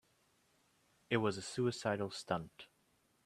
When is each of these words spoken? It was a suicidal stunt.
It 1.11 1.17
was 1.17 1.37
a 1.37 1.43
suicidal 1.43 2.09
stunt. 2.09 2.65